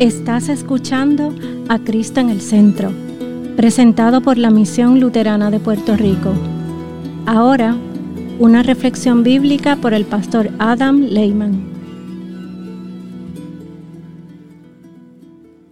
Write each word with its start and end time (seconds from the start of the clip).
Estás 0.00 0.48
escuchando 0.48 1.34
a 1.68 1.78
Cristo 1.78 2.20
en 2.20 2.30
el 2.30 2.40
Centro, 2.40 2.90
presentado 3.54 4.22
por 4.22 4.38
la 4.38 4.48
Misión 4.48 4.98
Luterana 4.98 5.50
de 5.50 5.60
Puerto 5.60 5.94
Rico. 5.94 6.32
Ahora, 7.26 7.76
una 8.38 8.62
reflexión 8.62 9.22
bíblica 9.22 9.76
por 9.76 9.92
el 9.92 10.06
pastor 10.06 10.48
Adam 10.58 11.02
Lehman. 11.02 11.68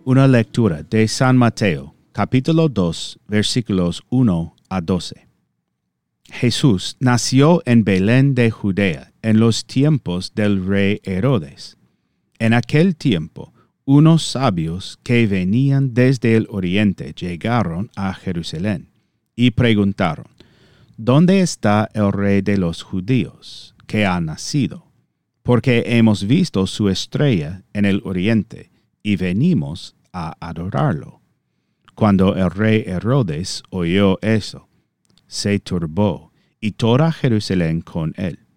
Una 0.05 0.29
lectura 0.29 0.83
de 0.83 1.09
San 1.09 1.39
Mateo, 1.39 1.95
capítulo 2.13 2.69
2, 2.69 3.21
versículos 3.29 4.03
1 4.11 4.57
a 4.69 4.81
12. 4.83 5.27
Jesús 6.25 6.99
nació 7.01 7.63
en 7.65 7.83
Belén 7.83 8.35
de 8.35 8.51
Judea 8.51 9.11
en 9.23 9.41
los 9.41 9.65
tiempos 9.65 10.35
del 10.35 10.67
rey 10.67 11.01
Herodes. 11.05 11.79
En 12.39 12.53
aquel 12.53 12.95
tiempo, 12.95 13.55
unos 13.91 14.22
sabios 14.22 14.99
que 15.03 15.26
venían 15.26 15.94
desde 15.94 16.36
el 16.36 16.46
oriente 16.50 17.14
llegaron 17.14 17.90
a 17.96 18.13
Jerusalén 18.13 18.90
y 19.35 19.53
preguntaron, 19.53 20.26
¿Dónde 20.99 21.40
está 21.40 21.89
el 21.94 22.13
rey 22.13 22.43
de 22.43 22.58
los 22.58 22.82
judíos 22.82 23.75
que 23.86 24.04
ha 24.04 24.21
nacido? 24.21 24.85
Porque 25.43 25.85
hemos 25.86 26.27
visto 26.27 26.66
su 26.66 26.90
estrella 26.90 27.63
en 27.72 27.86
el 27.86 28.03
oriente 28.04 28.71
y 29.03 29.16
venimos 29.16 29.96
a 30.13 30.35
adorarlo. 30.39 31.22
Cuando 31.94 32.36
el 32.36 32.50
rey 32.50 32.84
Herodes 32.86 33.62
oyó 33.70 34.19
eso, 34.20 34.69
se 35.27 35.61
turbó 35.61 36.30
y 36.61 36.72
toda 36.72 37.11
Jerusalén 37.11 37.80
con 37.80 38.12
él. 38.19 38.47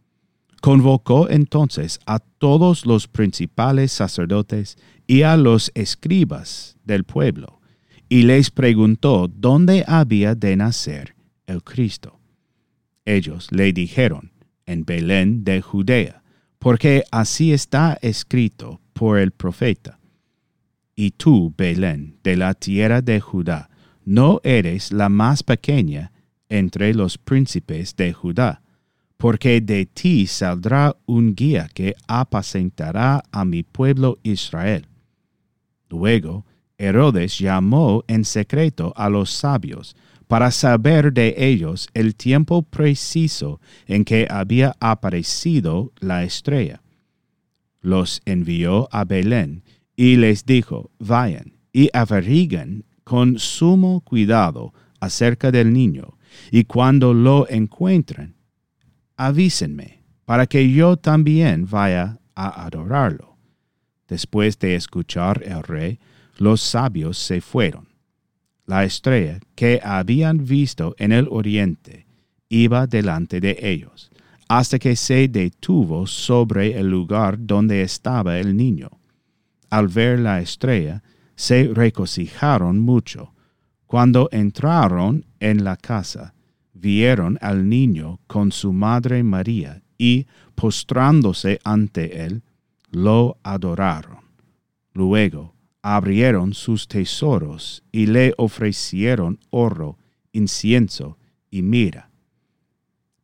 Convocó 0.61 1.27
entonces 1.29 1.99
a 2.05 2.20
todos 2.20 2.85
los 2.85 3.07
principales 3.07 3.91
sacerdotes 3.91 4.77
y 5.07 5.23
a 5.23 5.35
los 5.35 5.71
escribas 5.73 6.77
del 6.85 7.03
pueblo, 7.03 7.59
y 8.07 8.23
les 8.23 8.51
preguntó 8.51 9.27
dónde 9.27 9.84
había 9.87 10.35
de 10.35 10.55
nacer 10.55 11.15
el 11.48 11.63
Cristo. 11.63 12.20
Ellos 13.05 13.51
le 13.51 13.73
dijeron, 13.73 14.32
en 14.67 14.85
Belén 14.85 15.43
de 15.43 15.62
Judea, 15.62 16.21
porque 16.59 17.04
así 17.12 17.51
está 17.54 17.98
escrito 18.01 18.79
por 18.93 19.17
el 19.17 19.32
profeta. 19.32 19.99
Y 20.95 21.12
tú, 21.12 21.54
Belén, 21.57 22.20
de 22.23 22.35
la 22.35 22.54
tierra 22.54 23.01
de 23.01 23.20
Judá, 23.20 23.70
no 24.05 24.39
eres 24.43 24.91
la 24.91 25.09
más 25.09 25.41
pequeña 25.41 26.12
entre 26.49 26.93
los 26.93 27.17
príncipes 27.17 27.95
de 27.95 28.13
Judá, 28.13 28.62
porque 29.21 29.61
de 29.61 29.85
ti 29.85 30.25
saldrá 30.25 30.97
un 31.05 31.35
guía 31.35 31.69
que 31.71 31.93
apacentará 32.07 33.23
a 33.31 33.45
mi 33.45 33.61
pueblo 33.61 34.17
Israel. 34.23 34.87
Luego, 35.89 36.43
Herodes 36.79 37.37
llamó 37.37 38.03
en 38.07 38.25
secreto 38.25 38.93
a 38.95 39.09
los 39.09 39.29
sabios 39.29 39.95
para 40.27 40.49
saber 40.49 41.13
de 41.13 41.35
ellos 41.37 41.87
el 41.93 42.15
tiempo 42.15 42.63
preciso 42.63 43.61
en 43.85 44.05
que 44.05 44.25
había 44.27 44.75
aparecido 44.79 45.91
la 45.99 46.23
estrella. 46.23 46.81
Los 47.79 48.23
envió 48.25 48.89
a 48.91 49.05
Belén 49.05 49.61
y 49.95 50.15
les 50.15 50.47
dijo, 50.47 50.89
vayan 50.97 51.53
y 51.71 51.91
averiguen 51.93 52.85
con 53.03 53.37
sumo 53.37 54.01
cuidado 54.01 54.73
acerca 54.99 55.51
del 55.51 55.73
niño, 55.73 56.17
y 56.49 56.63
cuando 56.63 57.13
lo 57.13 57.47
encuentren, 57.49 58.40
avísenme, 59.27 60.01
para 60.25 60.47
que 60.47 60.71
yo 60.71 60.97
también 60.97 61.67
vaya 61.69 62.19
a 62.33 62.65
adorarlo. 62.65 63.37
Después 64.07 64.57
de 64.57 64.73
escuchar 64.75 65.44
el 65.44 65.61
rey, 65.61 66.00
los 66.38 66.59
sabios 66.61 67.19
se 67.19 67.39
fueron. 67.39 67.88
La 68.66 68.83
estrella 68.83 69.39
que 69.53 69.79
habían 69.83 70.44
visto 70.44 70.95
en 70.97 71.11
el 71.11 71.27
oriente 71.29 72.07
iba 72.49 72.87
delante 72.87 73.39
de 73.39 73.57
ellos, 73.61 74.09
hasta 74.47 74.79
que 74.79 74.95
se 74.95 75.27
detuvo 75.27 76.07
sobre 76.07 76.79
el 76.79 76.89
lugar 76.89 77.37
donde 77.39 77.83
estaba 77.83 78.39
el 78.39 78.57
niño. 78.57 78.89
Al 79.69 79.87
ver 79.87 80.19
la 80.19 80.41
estrella, 80.41 81.03
se 81.35 81.69
regocijaron 81.71 82.79
mucho. 82.79 83.33
Cuando 83.85 84.29
entraron 84.31 85.25
en 85.39 85.63
la 85.63 85.77
casa, 85.77 86.33
vieron 86.73 87.37
al 87.41 87.67
niño 87.69 88.19
con 88.27 88.51
su 88.51 88.73
madre 88.73 89.23
María 89.23 89.81
y, 89.97 90.25
postrándose 90.55 91.59
ante 91.63 92.25
él, 92.25 92.43
lo 92.91 93.37
adoraron. 93.43 94.19
Luego 94.93 95.53
abrieron 95.81 96.53
sus 96.53 96.87
tesoros 96.87 97.83
y 97.91 98.05
le 98.05 98.33
ofrecieron 98.37 99.39
oro, 99.49 99.97
incienso 100.31 101.17
y 101.49 101.61
mira. 101.61 102.09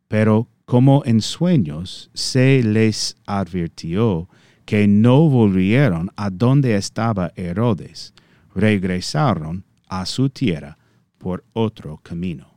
Pero 0.08 0.48
como 0.66 1.04
en 1.06 1.22
sueños 1.22 2.10
se 2.14 2.62
les 2.64 3.16
advirtió 3.26 4.30
que 4.66 4.88
no 4.88 5.30
volvieron 5.30 6.12
a 6.16 6.30
donde 6.30 6.76
estaba 6.76 7.32
Herodes, 7.36 8.14
regresaron 8.54 9.64
a 9.88 10.06
su 10.06 10.30
tierra 10.30 10.78
por 11.18 11.46
otro 11.54 11.98
camino. 12.04 12.57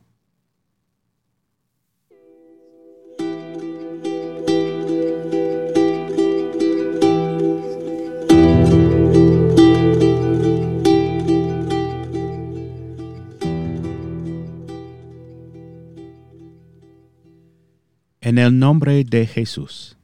En 18.23 18.37
el 18.37 18.59
nombre 18.59 19.03
de 19.03 19.25
Jesús. 19.25 19.97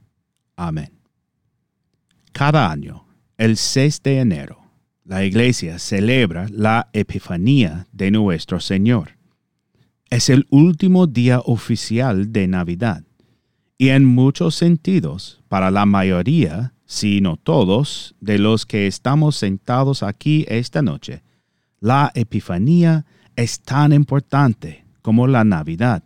Amén. 0.56 0.90
Cada 2.32 2.68
año, 2.68 3.06
el 3.36 3.56
6 3.56 4.02
de 4.02 4.18
enero, 4.18 4.58
la 5.04 5.24
Iglesia 5.24 5.78
celebra 5.78 6.48
la 6.50 6.90
Epifanía 6.92 7.86
de 7.92 8.10
nuestro 8.10 8.58
Señor. 8.58 9.10
Es 10.10 10.30
el 10.30 10.48
último 10.50 11.06
día 11.06 11.38
oficial 11.38 12.32
de 12.32 12.48
Navidad 12.48 13.04
y 13.78 13.90
en 13.90 14.04
muchos 14.04 14.56
sentidos, 14.56 15.40
para 15.46 15.70
la 15.70 15.86
mayoría, 15.86 16.74
si 16.86 17.20
no 17.20 17.36
todos, 17.36 18.16
de 18.20 18.40
los 18.40 18.66
que 18.66 18.88
estamos 18.88 19.36
sentados 19.36 20.02
aquí 20.02 20.44
esta 20.48 20.82
noche, 20.82 21.22
la 21.78 22.10
Epifanía 22.16 23.06
es 23.36 23.60
tan 23.60 23.92
importante 23.92 24.84
como 25.02 25.28
la 25.28 25.44
Navidad 25.44 26.02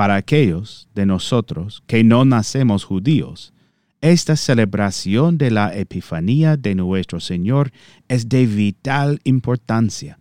para 0.00 0.16
aquellos 0.16 0.88
de 0.94 1.04
nosotros 1.04 1.82
que 1.86 2.02
no 2.04 2.24
nacemos 2.24 2.84
judíos, 2.84 3.52
esta 4.00 4.34
celebración 4.34 5.36
de 5.36 5.50
la 5.50 5.76
Epifanía 5.76 6.56
de 6.56 6.74
nuestro 6.74 7.20
Señor 7.20 7.70
es 8.08 8.26
de 8.30 8.46
vital 8.46 9.20
importancia. 9.24 10.18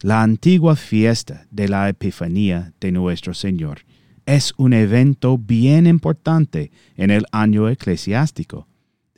La 0.00 0.24
antigua 0.24 0.74
fiesta 0.74 1.46
de 1.52 1.68
la 1.68 1.88
Epifanía 1.88 2.72
de 2.80 2.90
nuestro 2.90 3.34
Señor 3.34 3.82
es 4.26 4.52
un 4.56 4.72
evento 4.72 5.38
bien 5.38 5.86
importante 5.86 6.72
en 6.96 7.12
el 7.12 7.24
año 7.30 7.68
eclesiástico, 7.68 8.66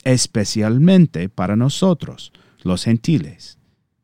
especialmente 0.03 1.27
para 1.27 1.55
nosotros, 1.55 2.31
los 2.61 2.83
gentiles. 2.83 3.57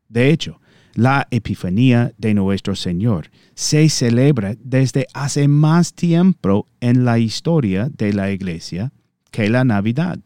De 0.10 0.32
hecho, 0.32 0.60
la 0.98 1.28
Epifanía 1.30 2.12
de 2.18 2.34
nuestro 2.34 2.76
Señor 2.76 3.30
se 3.54 3.88
celebra 3.88 4.56
desde 4.64 5.06
hace 5.14 5.48
más 5.48 5.94
tiempo 5.94 6.66
en 6.80 7.06
la 7.06 7.20
historia 7.20 7.88
de 7.96 8.14
la 8.14 8.32
Iglesia 8.32 8.92
que 9.30 9.48
la 9.48 9.64
Navidad. 9.64 10.18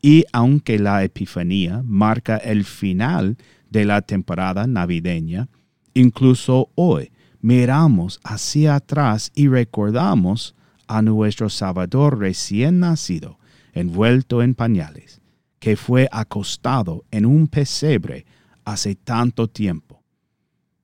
Y 0.00 0.24
aunque 0.32 0.78
la 0.78 1.04
Epifanía 1.04 1.82
marca 1.84 2.38
el 2.38 2.64
final 2.64 3.36
de 3.68 3.84
la 3.84 4.00
temporada 4.00 4.66
navideña, 4.66 5.50
incluso 5.92 6.70
hoy 6.74 7.12
miramos 7.42 8.18
hacia 8.24 8.76
atrás 8.76 9.30
y 9.34 9.48
recordamos 9.48 10.54
a 10.86 11.02
nuestro 11.02 11.50
Salvador 11.50 12.18
recién 12.18 12.80
nacido, 12.80 13.38
envuelto 13.74 14.40
en 14.42 14.54
pañales, 14.54 15.20
que 15.58 15.76
fue 15.76 16.08
acostado 16.10 17.04
en 17.10 17.26
un 17.26 17.46
pesebre 17.46 18.24
hace 18.64 18.94
tanto 18.94 19.48
tiempo 19.48 19.87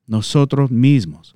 nosotros 0.07 0.71
mismos 0.71 1.35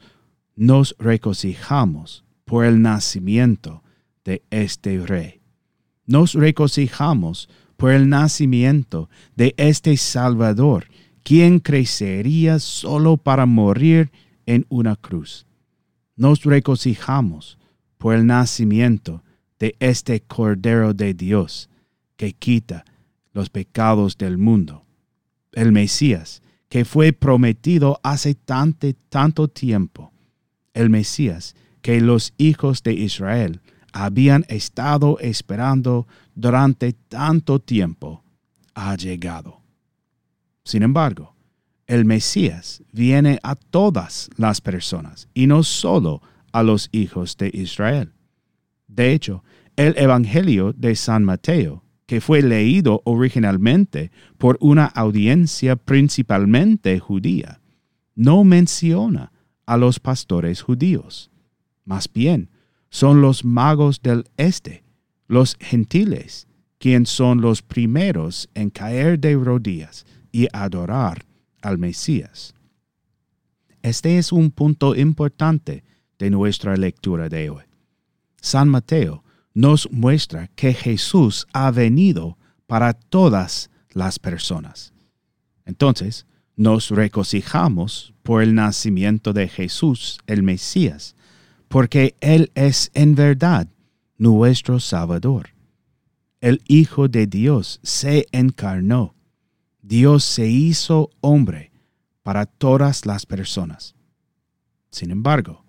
nos 0.56 0.94
regocijamos 0.98 2.24
por 2.44 2.64
el 2.64 2.82
nacimiento 2.82 3.82
de 4.24 4.42
este 4.50 4.98
rey. 5.06 5.40
Nos 6.06 6.34
regocijamos 6.34 7.48
por 7.76 7.92
el 7.92 8.08
nacimiento 8.08 9.08
de 9.36 9.54
este 9.56 9.96
Salvador, 9.96 10.86
quien 11.22 11.60
crecería 11.60 12.58
solo 12.58 13.16
para 13.16 13.46
morir 13.46 14.10
en 14.46 14.66
una 14.68 14.96
cruz. 14.96 15.46
Nos 16.16 16.42
regocijamos 16.42 17.58
por 17.98 18.14
el 18.14 18.26
nacimiento 18.26 19.22
de 19.58 19.76
este 19.78 20.20
Cordero 20.20 20.94
de 20.94 21.14
Dios, 21.14 21.68
que 22.16 22.32
quita 22.32 22.84
los 23.32 23.50
pecados 23.50 24.18
del 24.18 24.38
mundo 24.38 24.84
el 25.52 25.72
Mesías, 25.72 26.42
que 26.68 26.84
fue 26.84 27.12
prometido 27.12 27.98
hace 28.02 28.34
tanto, 28.34 28.88
tanto 29.08 29.48
tiempo, 29.48 30.12
el 30.74 30.90
Mesías 30.90 31.54
que 31.82 32.00
los 32.00 32.34
hijos 32.36 32.82
de 32.82 32.92
Israel 32.92 33.60
habían 33.92 34.44
estado 34.48 35.18
esperando 35.20 36.06
durante 36.34 36.92
tanto 36.92 37.58
tiempo, 37.58 38.22
ha 38.74 38.94
llegado. 38.96 39.62
Sin 40.64 40.82
embargo, 40.82 41.34
el 41.86 42.04
Mesías 42.04 42.82
viene 42.92 43.38
a 43.42 43.54
todas 43.56 44.28
las 44.36 44.60
personas 44.60 45.28
y 45.32 45.46
no 45.46 45.62
solo 45.62 46.20
a 46.52 46.62
los 46.62 46.90
hijos 46.92 47.36
de 47.38 47.50
Israel. 47.52 48.12
De 48.86 49.12
hecho, 49.12 49.42
el 49.76 49.96
Evangelio 49.96 50.72
de 50.74 50.94
San 50.96 51.24
Mateo, 51.24 51.82
que 52.08 52.22
fue 52.22 52.40
leído 52.40 53.02
originalmente 53.04 54.10
por 54.38 54.56
una 54.62 54.86
audiencia 54.86 55.76
principalmente 55.76 56.98
judía, 56.98 57.60
no 58.14 58.44
menciona 58.44 59.30
a 59.66 59.76
los 59.76 60.00
pastores 60.00 60.62
judíos. 60.62 61.30
Más 61.84 62.10
bien, 62.10 62.48
son 62.88 63.20
los 63.20 63.44
magos 63.44 64.00
del 64.00 64.24
este, 64.38 64.84
los 65.26 65.58
gentiles, 65.60 66.48
quienes 66.78 67.10
son 67.10 67.42
los 67.42 67.60
primeros 67.60 68.48
en 68.54 68.70
caer 68.70 69.20
de 69.20 69.36
rodillas 69.36 70.06
y 70.32 70.48
adorar 70.54 71.26
al 71.60 71.76
Mesías. 71.76 72.54
Este 73.82 74.16
es 74.16 74.32
un 74.32 74.50
punto 74.50 74.96
importante 74.96 75.84
de 76.18 76.30
nuestra 76.30 76.74
lectura 76.74 77.28
de 77.28 77.50
hoy. 77.50 77.64
San 78.40 78.70
Mateo 78.70 79.24
nos 79.58 79.90
muestra 79.90 80.46
que 80.54 80.72
Jesús 80.72 81.44
ha 81.52 81.72
venido 81.72 82.38
para 82.68 82.92
todas 82.92 83.70
las 83.90 84.20
personas. 84.20 84.92
Entonces, 85.64 86.26
nos 86.54 86.90
regocijamos 86.90 88.14
por 88.22 88.40
el 88.40 88.54
nacimiento 88.54 89.32
de 89.32 89.48
Jesús, 89.48 90.20
el 90.28 90.44
Mesías, 90.44 91.16
porque 91.66 92.14
Él 92.20 92.52
es 92.54 92.92
en 92.94 93.16
verdad 93.16 93.66
nuestro 94.16 94.78
Salvador. 94.78 95.48
El 96.40 96.62
Hijo 96.68 97.08
de 97.08 97.26
Dios 97.26 97.80
se 97.82 98.28
encarnó. 98.30 99.16
Dios 99.82 100.22
se 100.22 100.46
hizo 100.46 101.10
hombre 101.20 101.72
para 102.22 102.46
todas 102.46 103.06
las 103.06 103.26
personas. 103.26 103.96
Sin 104.88 105.10
embargo, 105.10 105.64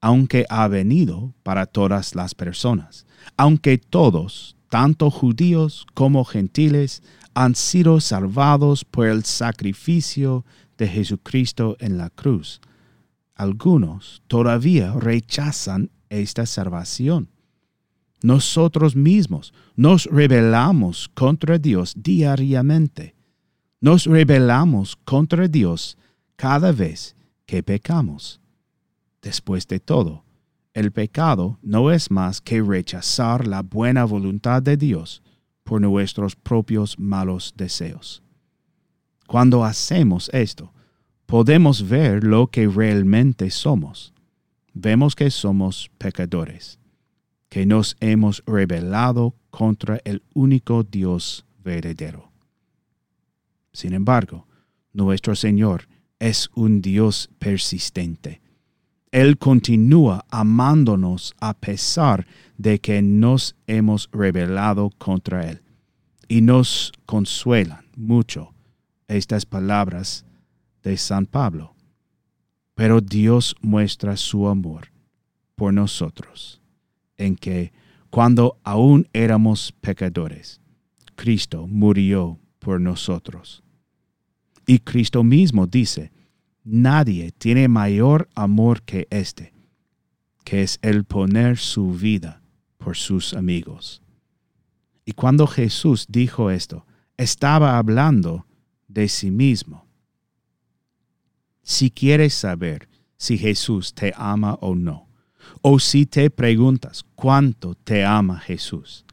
aunque 0.00 0.46
ha 0.48 0.68
venido 0.68 1.34
para 1.42 1.66
todas 1.66 2.14
las 2.14 2.34
personas, 2.34 3.06
aunque 3.36 3.78
todos, 3.78 4.56
tanto 4.68 5.10
judíos 5.10 5.86
como 5.94 6.24
gentiles, 6.24 7.02
han 7.34 7.54
sido 7.54 8.00
salvados 8.00 8.84
por 8.84 9.06
el 9.06 9.24
sacrificio 9.24 10.44
de 10.76 10.88
Jesucristo 10.88 11.76
en 11.80 11.98
la 11.98 12.10
cruz, 12.10 12.60
algunos 13.38 14.22
todavía 14.26 14.92
rechazan 14.94 15.90
esta 16.10 16.44
salvación. 16.44 17.28
Nosotros 18.20 18.96
mismos 18.96 19.54
nos 19.76 20.06
rebelamos 20.06 21.08
contra 21.14 21.58
Dios 21.58 21.94
diariamente. 21.96 23.14
Nos 23.80 24.06
rebelamos 24.06 24.96
contra 24.96 25.46
Dios 25.46 25.96
cada 26.34 26.72
vez 26.72 27.14
que 27.46 27.62
pecamos. 27.62 28.40
Después 29.22 29.66
de 29.66 29.80
todo, 29.80 30.24
el 30.74 30.92
pecado 30.92 31.58
no 31.62 31.90
es 31.90 32.10
más 32.10 32.40
que 32.40 32.62
rechazar 32.62 33.46
la 33.46 33.62
buena 33.62 34.04
voluntad 34.04 34.62
de 34.62 34.76
Dios 34.76 35.22
por 35.64 35.80
nuestros 35.80 36.36
propios 36.36 36.98
malos 36.98 37.52
deseos. 37.56 38.22
Cuando 39.26 39.64
hacemos 39.64 40.30
esto, 40.32 40.72
podemos 41.26 41.86
ver 41.86 42.24
lo 42.24 42.46
que 42.46 42.66
realmente 42.68 43.50
somos. 43.50 44.14
Vemos 44.72 45.14
que 45.14 45.30
somos 45.30 45.90
pecadores, 45.98 46.78
que 47.48 47.66
nos 47.66 47.96
hemos 48.00 48.42
rebelado 48.46 49.34
contra 49.50 50.00
el 50.04 50.22
único 50.32 50.84
Dios 50.84 51.44
verdadero. 51.62 52.30
Sin 53.72 53.92
embargo, 53.92 54.46
nuestro 54.92 55.36
Señor 55.36 55.88
es 56.18 56.48
un 56.54 56.80
Dios 56.80 57.28
persistente. 57.38 58.40
Él 59.10 59.38
continúa 59.38 60.24
amándonos 60.30 61.34
a 61.40 61.54
pesar 61.54 62.26
de 62.56 62.78
que 62.78 63.00
nos 63.02 63.56
hemos 63.66 64.08
rebelado 64.12 64.90
contra 64.98 65.48
Él. 65.48 65.62
Y 66.28 66.42
nos 66.42 66.92
consuelan 67.06 67.86
mucho 67.96 68.52
estas 69.06 69.46
palabras 69.46 70.26
de 70.82 70.96
San 70.96 71.26
Pablo. 71.26 71.74
Pero 72.74 73.00
Dios 73.00 73.56
muestra 73.60 74.16
su 74.16 74.46
amor 74.46 74.88
por 75.56 75.72
nosotros, 75.72 76.60
en 77.16 77.34
que 77.34 77.72
cuando 78.10 78.58
aún 78.62 79.08
éramos 79.12 79.72
pecadores, 79.80 80.60
Cristo 81.16 81.66
murió 81.66 82.38
por 82.58 82.80
nosotros. 82.80 83.62
Y 84.66 84.78
Cristo 84.78 85.24
mismo 85.24 85.66
dice, 85.66 86.12
nadie 86.64 87.32
tiene 87.32 87.68
mayor 87.68 88.28
amor 88.34 88.82
que 88.82 89.06
este, 89.10 89.52
que 90.44 90.62
es 90.62 90.78
el 90.82 91.04
poner 91.04 91.58
su 91.58 91.92
vida 91.92 92.42
por 92.78 92.96
sus 92.96 93.34
amigos. 93.34 94.02
Y 95.04 95.12
cuando 95.12 95.46
Jesús 95.46 96.06
dijo 96.08 96.50
esto, 96.50 96.86
estaba 97.16 97.78
hablando 97.78 98.46
de 98.88 99.08
sí 99.08 99.30
mismo 99.30 99.88
si 101.68 101.90
quieres 101.90 102.32
saber 102.32 102.88
si 103.18 103.36
Jesús 103.36 103.92
te 103.92 104.14
ama 104.16 104.54
o 104.62 104.74
no, 104.74 105.06
o 105.60 105.78
si 105.78 106.06
te 106.06 106.30
preguntas 106.30 107.04
cuánto 107.14 107.74
te 107.74 108.06
ama 108.06 108.40
Jesús, 108.40 109.04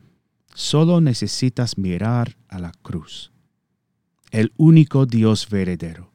solo 0.54 1.02
necesitas 1.02 1.78
mirar 1.78 2.38
a 2.48 2.60
la 2.60 2.72
cruz. 2.82 3.34
El 4.32 4.54
único 4.56 5.06
Dios 5.06 5.50
verdadero, 5.50 6.14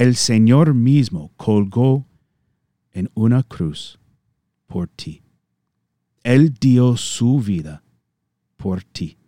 el 0.00 0.16
Señor 0.16 0.72
mismo 0.72 1.30
colgó 1.36 2.06
en 2.90 3.10
una 3.12 3.42
cruz 3.42 4.00
por 4.66 4.88
ti. 4.88 5.20
Él 6.22 6.54
dio 6.54 6.96
su 6.96 7.38
vida 7.38 7.82
por 8.56 8.82
ti. 8.82 9.18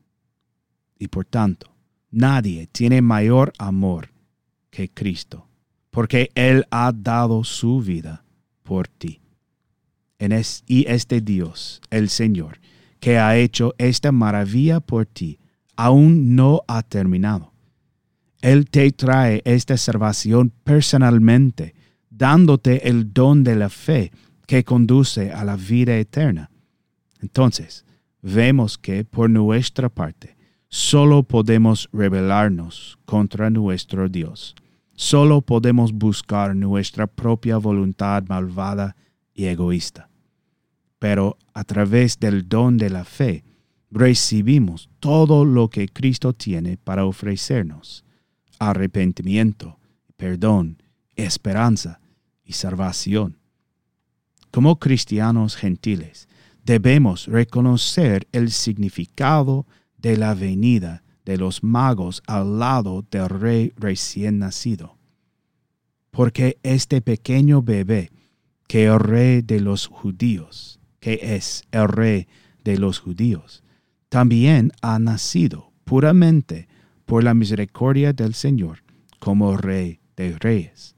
Y 0.98 1.08
por 1.08 1.26
tanto, 1.26 1.76
nadie 2.10 2.68
tiene 2.68 3.02
mayor 3.02 3.52
amor 3.58 4.14
que 4.70 4.88
Cristo 4.88 5.46
porque 5.90 6.30
Él 6.34 6.64
ha 6.70 6.90
dado 6.90 7.44
su 7.44 7.82
vida 7.82 8.24
por 8.62 8.88
ti. 8.88 9.20
En 10.18 10.32
y 10.66 10.86
este 10.88 11.20
Dios, 11.20 11.82
el 11.90 12.08
Señor, 12.08 12.60
que 12.98 13.18
ha 13.18 13.36
hecho 13.36 13.74
esta 13.76 14.10
maravilla 14.10 14.80
por 14.80 15.04
ti, 15.04 15.38
aún 15.76 16.34
no 16.34 16.62
ha 16.66 16.82
terminado. 16.82 17.51
Él 18.42 18.68
te 18.68 18.90
trae 18.92 19.40
esta 19.46 19.78
salvación 19.78 20.52
personalmente, 20.62 21.74
dándote 22.10 22.88
el 22.88 23.14
don 23.14 23.44
de 23.44 23.56
la 23.56 23.70
fe 23.70 24.12
que 24.46 24.64
conduce 24.64 25.32
a 25.32 25.44
la 25.44 25.56
vida 25.56 25.96
eterna. 25.96 26.50
Entonces, 27.22 27.86
vemos 28.20 28.76
que 28.76 29.04
por 29.04 29.30
nuestra 29.30 29.88
parte, 29.88 30.36
solo 30.68 31.22
podemos 31.22 31.88
rebelarnos 31.92 32.98
contra 33.06 33.48
nuestro 33.48 34.10
Dios 34.10 34.54
solo 35.02 35.42
podemos 35.42 35.92
buscar 35.92 36.54
nuestra 36.54 37.08
propia 37.08 37.56
voluntad 37.56 38.22
malvada 38.28 38.94
y 39.34 39.46
egoísta. 39.46 40.08
Pero 41.00 41.38
a 41.54 41.64
través 41.64 42.20
del 42.20 42.48
don 42.48 42.78
de 42.78 42.88
la 42.88 43.04
fe, 43.04 43.42
recibimos 43.90 44.88
todo 45.00 45.44
lo 45.44 45.68
que 45.68 45.88
Cristo 45.88 46.32
tiene 46.32 46.76
para 46.76 47.04
ofrecernos. 47.04 48.04
Arrepentimiento, 48.70 49.80
perdón, 50.16 50.80
esperanza 51.16 52.00
y 52.44 52.52
salvación. 52.52 53.38
Como 54.52 54.78
cristianos 54.78 55.56
gentiles, 55.56 56.28
debemos 56.64 57.26
reconocer 57.26 58.28
el 58.30 58.52
significado 58.52 59.66
de 59.96 60.16
la 60.16 60.34
venida 60.34 61.02
de 61.24 61.38
los 61.38 61.64
magos 61.64 62.22
al 62.28 62.60
lado 62.60 63.04
del 63.10 63.28
rey 63.28 63.72
recién 63.76 64.38
nacido. 64.38 64.96
Porque 66.12 66.58
este 66.62 67.00
pequeño 67.00 67.62
bebé, 67.62 68.10
que 68.68 68.84
el 68.84 69.00
rey 69.00 69.42
de 69.42 69.58
los 69.58 69.88
judíos, 69.88 70.78
que 71.00 71.18
es 71.20 71.64
el 71.72 71.88
rey 71.88 72.28
de 72.62 72.78
los 72.78 73.00
judíos, 73.00 73.64
también 74.08 74.70
ha 74.82 75.00
nacido 75.00 75.72
puramente 75.82 76.68
por 77.12 77.24
la 77.24 77.34
misericordia 77.34 78.14
del 78.14 78.32
Señor 78.32 78.82
como 79.18 79.58
rey 79.58 80.00
de 80.16 80.34
reyes. 80.38 80.96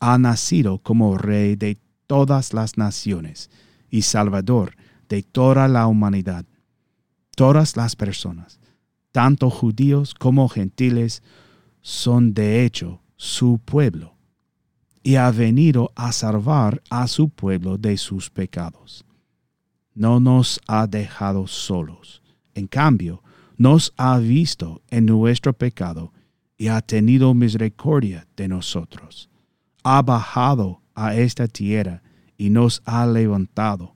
Ha 0.00 0.16
nacido 0.16 0.78
como 0.78 1.18
rey 1.18 1.56
de 1.56 1.76
todas 2.06 2.54
las 2.54 2.78
naciones 2.78 3.50
y 3.90 4.00
salvador 4.00 4.74
de 5.10 5.22
toda 5.22 5.68
la 5.68 5.88
humanidad, 5.88 6.46
todas 7.36 7.76
las 7.76 7.96
personas 7.96 8.60
tanto 9.10 9.50
judíos 9.50 10.14
como 10.14 10.48
gentiles, 10.48 11.22
son 11.82 12.32
de 12.32 12.64
hecho 12.64 13.02
su 13.16 13.60
pueblo, 13.62 14.14
y 15.02 15.16
ha 15.16 15.30
venido 15.32 15.92
a 15.96 16.12
salvar 16.12 16.82
a 16.88 17.06
su 17.08 17.28
pueblo 17.28 17.76
de 17.76 17.98
sus 17.98 18.30
pecados. 18.30 19.04
No 19.92 20.18
nos 20.18 20.62
ha 20.66 20.86
dejado 20.86 21.46
solos, 21.46 22.22
en 22.54 22.68
cambio, 22.68 23.22
nos 23.62 23.92
ha 23.96 24.18
visto 24.18 24.82
en 24.90 25.06
nuestro 25.06 25.52
pecado 25.52 26.12
y 26.58 26.66
ha 26.66 26.80
tenido 26.80 27.32
misericordia 27.32 28.26
de 28.34 28.48
nosotros. 28.48 29.30
Ha 29.84 30.02
bajado 30.02 30.82
a 30.96 31.14
esta 31.14 31.46
tierra 31.46 32.02
y 32.36 32.50
nos 32.50 32.82
ha 32.84 33.06
levantado. 33.06 33.94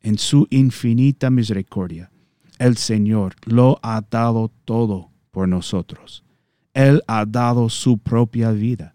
En 0.00 0.16
su 0.16 0.46
infinita 0.48 1.28
misericordia, 1.28 2.10
el 2.58 2.78
Señor 2.78 3.34
lo 3.44 3.78
ha 3.82 4.00
dado 4.10 4.50
todo 4.64 5.10
por 5.32 5.46
nosotros. 5.46 6.24
Él 6.72 7.02
ha 7.06 7.26
dado 7.26 7.68
su 7.68 7.98
propia 7.98 8.52
vida. 8.52 8.94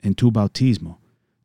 En 0.00 0.14
tu 0.14 0.32
bautismo, 0.32 0.98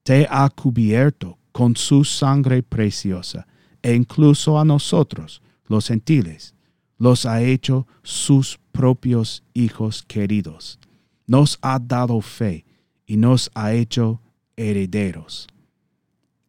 te 0.03 0.25
ha 0.29 0.49
cubierto 0.49 1.37
con 1.51 1.75
su 1.75 2.05
sangre 2.05 2.63
preciosa, 2.63 3.45
e 3.81 3.93
incluso 3.93 4.57
a 4.57 4.63
nosotros, 4.63 5.41
los 5.67 5.87
gentiles, 5.87 6.54
los 6.97 7.25
ha 7.25 7.41
hecho 7.41 7.87
sus 8.03 8.59
propios 8.71 9.43
hijos 9.53 10.03
queridos. 10.07 10.79
Nos 11.27 11.57
ha 11.61 11.79
dado 11.79 12.21
fe 12.21 12.65
y 13.05 13.17
nos 13.17 13.51
ha 13.53 13.73
hecho 13.73 14.21
herederos. 14.55 15.47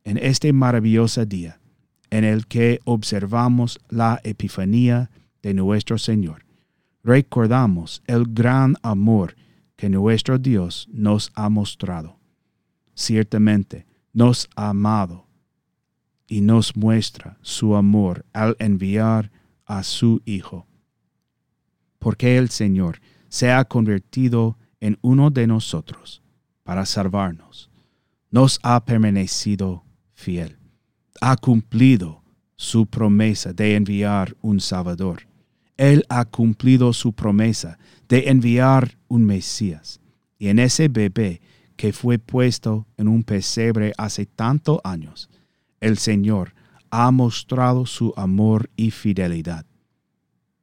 En 0.04 0.18
este 0.18 0.52
maravilloso 0.52 1.24
día, 1.24 1.60
en 2.10 2.24
el 2.24 2.46
que 2.46 2.80
observamos 2.84 3.80
la 3.88 4.20
Epifanía 4.22 5.10
de 5.42 5.54
nuestro 5.54 5.98
Señor, 5.98 6.44
recordamos 7.02 8.02
el 8.06 8.24
gran 8.28 8.76
amor 8.82 9.34
que 9.76 9.88
nuestro 9.88 10.38
Dios 10.38 10.88
nos 10.92 11.30
ha 11.34 11.48
mostrado. 11.48 12.18
Ciertamente 12.94 13.86
nos 14.12 14.48
ha 14.56 14.70
amado 14.70 15.26
y 16.26 16.40
nos 16.40 16.74
muestra 16.76 17.36
su 17.42 17.76
amor 17.76 18.24
al 18.32 18.56
enviar 18.58 19.30
a 19.66 19.82
su 19.82 20.22
Hijo. 20.24 20.66
Porque 21.98 22.38
el 22.38 22.48
Señor 22.48 23.00
se 23.28 23.50
ha 23.52 23.64
convertido 23.64 24.56
en 24.80 24.98
uno 25.02 25.30
de 25.30 25.46
nosotros 25.46 26.22
para 26.62 26.86
salvarnos. 26.86 27.70
Nos 28.30 28.58
ha 28.62 28.84
permanecido 28.84 29.84
fiel. 30.14 30.56
Ha 31.20 31.36
cumplido 31.36 32.22
su 32.56 32.86
promesa 32.86 33.52
de 33.52 33.76
enviar 33.76 34.36
un 34.40 34.60
Salvador. 34.60 35.26
Él 35.76 36.04
ha 36.08 36.24
cumplido 36.24 36.92
su 36.92 37.12
promesa 37.12 37.78
de 38.08 38.28
enviar 38.28 38.96
un 39.08 39.24
Mesías. 39.24 40.00
Y 40.38 40.48
en 40.48 40.58
ese 40.58 40.88
bebé 40.88 41.40
que 41.76 41.92
fue 41.92 42.18
puesto 42.18 42.86
en 42.96 43.08
un 43.08 43.22
pesebre 43.22 43.92
hace 43.98 44.26
tantos 44.26 44.80
años, 44.84 45.28
el 45.80 45.98
Señor 45.98 46.54
ha 46.98 47.10
mostrado 47.10 47.84
su 47.84 48.14
amor 48.16 48.70
y 48.74 48.90
fidelidad. 48.90 49.66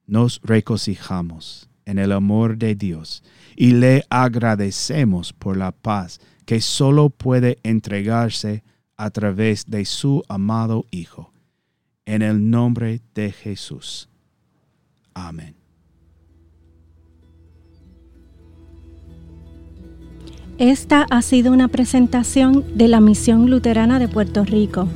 Nos 0.08 0.42
regocijamos 0.44 1.70
en 1.86 2.00
el 2.00 2.12
amor 2.12 2.58
de 2.58 2.74
Dios 2.74 3.24
y 3.56 3.74
le 3.74 4.04
agradecemos 4.10 5.32
por 5.32 5.58
la 5.58 5.72
paz 5.72 6.20
que 6.48 6.60
solo 6.60 7.12
puede 7.12 7.60
entregarse 7.62 8.64
a 8.98 9.12
través 9.12 9.66
de 9.68 9.86
su 9.86 10.24
amado 10.28 10.86
Hijo. 10.90 11.32
En 12.04 12.24
el 12.24 12.50
nombre 12.50 13.02
de 13.14 13.32
Jesús. 13.32 14.10
Amén. 15.14 15.56
Esta 20.58 21.06
ha 21.12 21.22
sido 21.22 21.54
una 21.54 21.68
presentación 21.68 22.76
de 22.76 22.88
la 22.88 23.02
Misión 23.02 23.52
Luterana 23.52 24.00
de 24.00 24.08
Puerto 24.08 24.44
Rico, 24.44 24.88